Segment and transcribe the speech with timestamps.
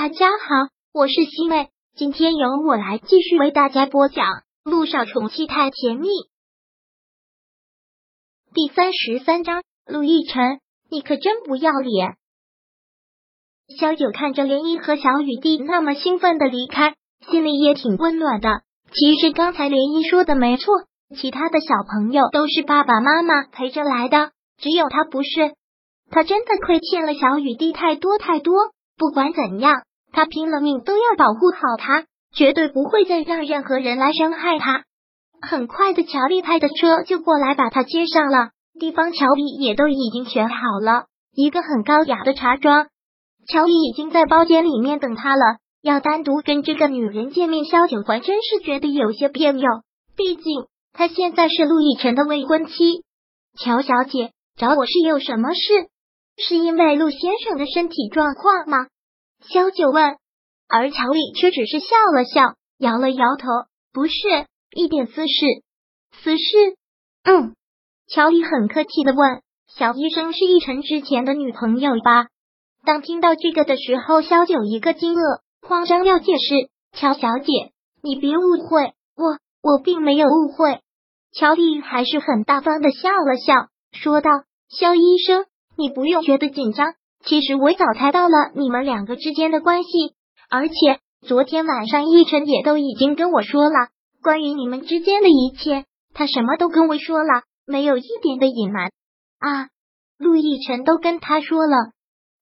[0.00, 4.24] 大家好，我是西妹，今天由我来继续为大家播讲
[4.62, 6.06] 《路上宠妻太甜蜜》
[8.54, 9.64] 第三十三章。
[9.86, 12.16] 陆亦辰，你可真不要脸！
[13.76, 16.94] 小九看着涟漪和小雨滴那么兴奋的离开，
[17.28, 18.62] 心里也挺温暖的。
[18.92, 20.72] 其实刚才涟漪说的没错，
[21.16, 25.56] 其他的小朋友都是爸爸妈妈陪着来的，只有他不是。
[26.08, 28.54] 他真的亏欠了小雨滴太多太多。
[28.96, 34.84] 不管怎样，他拼了命都要保护好他，绝对不会再让任何人来伤害他。
[35.40, 42.88] 很快的，乔丽派的车就过来把他接上了，地方乔丽也都已经选好了一个很高雅的茶庄。
[43.46, 49.66] 乔丽已经在包间里面等他了，要单独跟这个女人见面，萧九还真是觉得有些别扭。
[50.16, 53.04] 毕竟他现在是陆亦辰的未婚妻。
[53.58, 55.60] 乔小姐找我是有什么事？
[56.36, 58.86] 是因为陆先生的身体状况吗？
[59.40, 60.16] 萧九问，
[60.68, 63.46] 而乔丽却只是笑了笑，摇了摇头，
[63.92, 64.12] 不是
[64.72, 65.44] 一点私事。
[66.22, 66.76] 私事？
[67.24, 67.54] 嗯。
[68.06, 72.28] 乔丽很客气的问：“小医生是奕晨之前的女朋友吧？”
[72.84, 77.72] 当听到这个的时候，萧九一个惊愕，慌张要解释：“乔小姐，
[78.02, 80.80] 你别误会，我我并没有误会。”
[81.32, 84.30] 乔丽还是很大方的笑了笑，说道
[84.68, 85.44] ：“萧医生。”
[85.78, 89.88] 你不用觉得紧张，其实我早猜到了你们两个之间的关系，
[90.48, 90.74] 而且
[91.26, 93.88] 昨天晚上逸晨也都已经跟我说了
[94.22, 98.90] 关于你们之间的一切，他什么都跟我说了，没有一点的隐瞒
[99.38, 99.68] 啊。
[100.16, 101.76] 陆逸晨都跟他说了，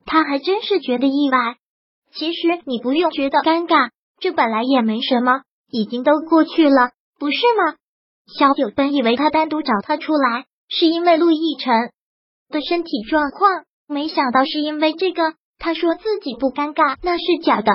[0.05, 1.57] 他还真是觉得意外。
[2.13, 7.77] 其实你不用觉得尴尬，这本来也没什么，已经都过去了，不是吗？
[8.39, 11.91] 小九本以为他单独找他出来是因为陆逸晨。
[12.49, 15.35] 的身体状况，没想到是因为这个。
[15.59, 17.73] 他说自己不尴尬，那是假的。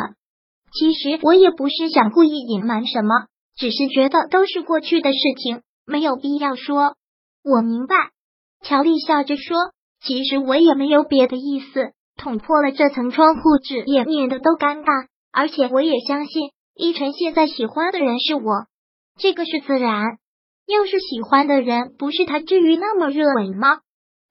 [0.71, 3.25] 其实我也不是想故意隐瞒什么，
[3.57, 6.95] 只是觉得都是过去的事情，没有必要说。
[7.43, 7.95] 我明白。
[8.63, 9.57] 乔丽笑着说
[9.99, 15.07] ：“其实我也没有别的意思，捅破了这层窗户纸，也免得都尴尬。
[15.31, 18.67] 而且我也相信，依晨现在喜欢的人是我，
[19.17, 20.19] 这个是自然。
[20.67, 23.79] 要是喜欢的人不是他，至于那么热吻吗？”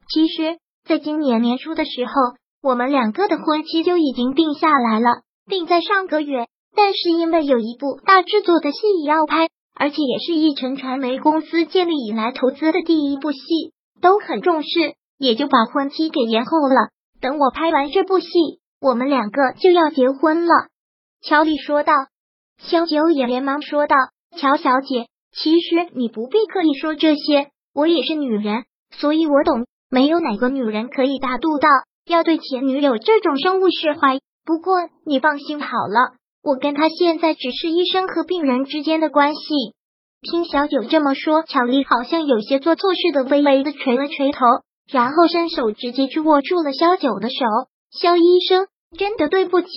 [0.09, 2.13] 其实，在今年年初的时候，
[2.63, 6.47] 我们两个的婚期就已经定下来了，定在上个月。
[6.75, 13.39] 但是因为有一部大制作的戏要拍，而且也是一晨传媒公司建立以来投资的第一部戏，
[14.01, 16.91] 都很重视，也就把婚期给延后了。
[17.21, 18.29] 等我拍完这部戏，
[18.81, 20.53] 我们两个就要结婚了。”
[21.23, 21.93] 乔丽说道。
[22.63, 23.97] 萧九也连忙说道
[24.37, 31.69] ：“乔小姐，其实你不必刻意说这些，我也是女人，所以我懂。”没有哪个女人可以大度到
[32.07, 34.21] 要对前女友这种生物释怀。
[34.45, 39.41] 不过你放心好了，我跟他现在只是医生和病人之间的关系。
[40.23, 44.47] 听小九这么说，巧丽好像有些做错事的，微微的垂了垂头，
[44.93, 47.37] 然后伸手直接去握住了萧九的手。
[47.91, 49.69] 萧医生，真的对不起，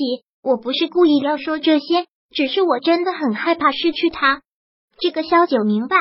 [0.44, 4.42] 我不是故意要说这些，只是我真的很害怕失去他。
[5.00, 5.98] 这个萧九明白，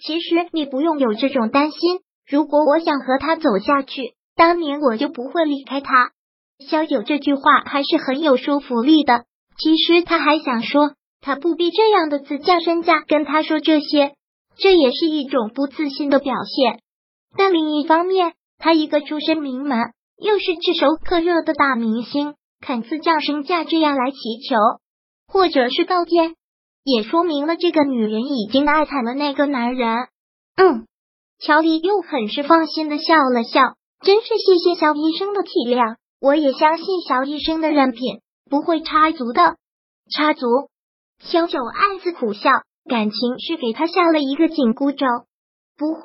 [0.00, 2.00] 其实你不用有这种担心。
[2.26, 6.12] 如果我想和他走下去，当年我就不会离开他。
[6.58, 9.24] 萧九这句话还是很有说服力的。
[9.58, 14.14] 其实他还想说，他不必这样的自降身价跟他说这些，
[14.56, 16.80] 这也是一种不自信的表现。
[17.36, 24.16] 但另一方面，他一个出身名门，又是炙手可热的大明星，肯自降身价这样来祈
[24.48, 24.56] 求，
[25.26, 26.34] 或者是告诫，
[26.82, 30.08] 也说明了这个女人已经爱惨了那个男人。
[30.56, 30.86] 嗯。
[31.38, 33.60] 乔丽又很是放心的笑了笑，
[34.00, 39.56] 真是谢谢小医生的体谅，我也相信小医生的人品不会插足的。
[40.10, 40.46] 插足？
[41.18, 42.50] 萧九暗自苦笑，
[42.88, 45.06] 感情是给他下了一个紧箍咒。
[45.76, 46.02] 不会，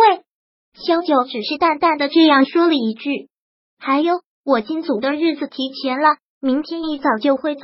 [0.73, 3.29] 萧九只是淡淡的这样说了一句。
[3.77, 7.61] 还有，我进组的日子提前了，明天一早就会走。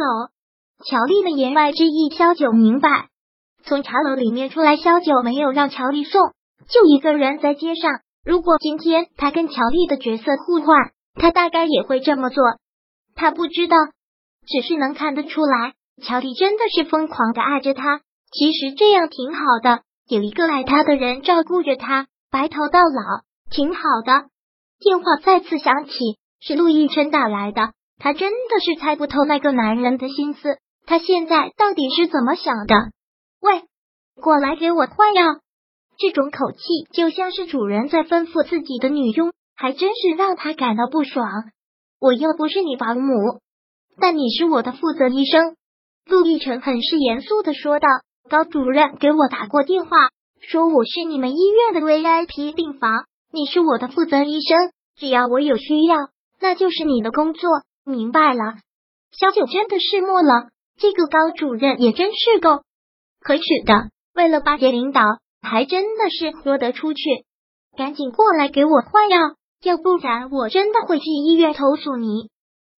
[0.86, 3.08] 乔丽的言外之意，萧九明白。
[3.64, 6.22] 从茶楼里面出来，萧九没有让乔丽送。
[6.68, 12.44] 就一个人在街上，如果今天他跟乔丽的角色互换，他大概也会这么做。
[13.16, 13.78] 他不知道，
[14.48, 15.74] 只是能看得出来，
[16.04, 18.02] 乔丽真的是疯狂的爱着他。
[18.32, 24.26] 其实这样挺好的，有一个爱他的人照顾着他，白头到老，挺好的。
[24.80, 25.94] 电话再次响起，
[26.42, 27.72] 是陆亦辰打来的。
[27.98, 32.76] 他真的是猜不透那个男人的心思，他现在到底是怎么想的？
[33.40, 33.64] 喂，
[34.22, 35.24] 过来给我换药。
[35.98, 36.60] 这种口气
[36.94, 41.26] 就像是主人在吩咐自己的女佣，还真是让他感到不爽。
[42.00, 43.40] 我又不是你保姆，
[44.00, 45.56] 但你是我的负责医生。”
[46.06, 47.88] 陆亦辰很是严肃的说道
[48.30, 49.90] ：“高主任给我打过电话，
[50.40, 55.98] 说我是你们医院的 VIP 病房，你是我的负责医生，只要我有需要，
[56.40, 57.50] 那就是你的工作，
[57.86, 58.56] 明白了？”
[59.18, 62.64] 小九真的是默了，这个高主任也真是够
[63.22, 65.02] 可耻的，为了巴结领导，
[65.46, 67.04] 还真的是说得出去。
[67.78, 69.18] 赶紧过来给我换药，
[69.64, 72.30] 要不然我真的会去医院投诉你。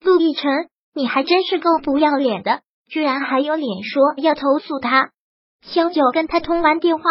[0.01, 2.61] 陆亦辰，你还真是够不要脸的。
[2.89, 5.09] 居然还有脸说要投诉他？
[5.61, 7.03] 萧九跟他通完电话，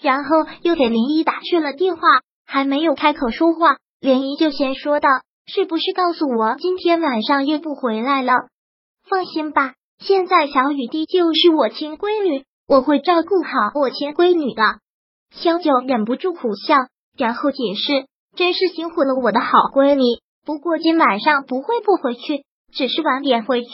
[0.00, 2.02] 然后又给林一打去了电话，
[2.46, 5.08] 还没有开口说话，林一就先说道
[5.46, 8.32] ：“是不是告诉我今天晚上又不回来了？
[9.08, 14.62] 放心吧，现在小雨滴就是我亲闺女，我会照顾好我亲闺女的。”
[15.34, 16.74] 萧九忍不住苦笑，
[17.16, 20.02] 然后解释：“真是辛苦了我的好闺女，
[20.44, 23.70] 不过今晚上不会不回去，只是晚点回去。”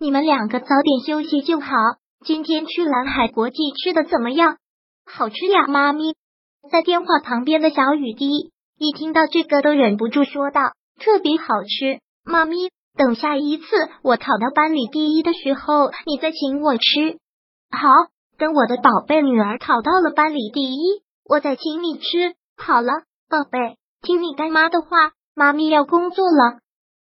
[0.00, 1.76] 你们两个早点休息就好。
[2.24, 4.56] 今天去蓝海国际吃的怎么样？
[5.04, 6.14] 好吃呀，妈咪。
[6.70, 10.60] 在电话旁边的小雨滴一听到这个都忍不住说道
[10.98, 12.70] ：“特别好吃，妈咪。
[12.96, 13.64] 等下一次
[14.02, 17.18] 我考到班里第一的时候，你再请我吃。
[17.70, 17.88] 好，
[18.42, 22.34] 等我的宝贝女儿考到了班里第一，我再请你吃。
[22.56, 22.90] 好了，
[23.28, 26.58] 宝贝，听你干妈的话，妈咪要工作了。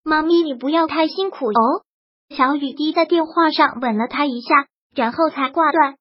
[0.03, 1.83] 妈咪，你不要太辛苦哦。”
[2.35, 5.97] 小雨滴在电话上吻了他一下，然后才挂断。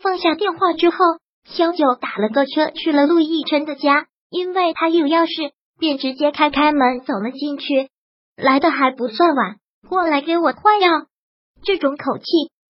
[0.00, 0.96] 放下电话之后，
[1.44, 7.88] 萧九打了个车去了陆亦辰的家，因为他有钥匙，便直接开开门走了进去。
[8.36, 9.58] 来的还不算晚，
[9.88, 11.06] 过来给我换药。
[11.62, 12.24] 这种口气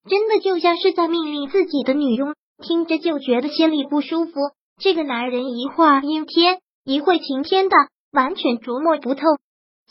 [0.09, 4.33] 真的就像是在命令自己的女佣，听着就觉得心里不舒服。
[4.79, 7.77] 这个男人一会儿阴天，一会晴天的，
[8.13, 9.23] 完全琢磨不透。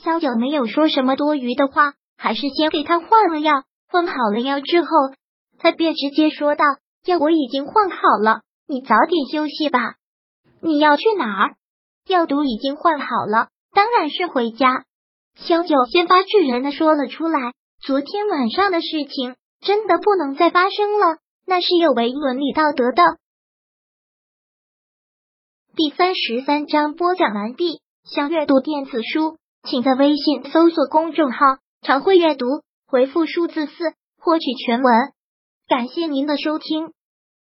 [0.04, 1.94] 萧九没有说什么多余的话。
[2.24, 4.88] 还是先给他换了药，换好了药之后，
[5.58, 6.64] 他便直接说道
[7.04, 9.96] ：“药我已经换好了，你早点休息吧。
[10.62, 11.56] 你要去哪儿？
[12.08, 14.84] 药毒已经换好了，当然是回家。”
[15.34, 17.54] 萧九先发制人的说了出来
[17.84, 23.02] ：“昨天晚上的事情真的不能再发生了，那是有违伦理道德的。”
[25.76, 27.80] 第三十三章播讲完毕。
[28.04, 31.38] 想阅读电子书，请在微信搜索公众号。
[31.84, 32.46] 常会阅读，
[32.88, 34.94] 回复数字四获取全文。
[35.68, 36.94] 感谢您的收听。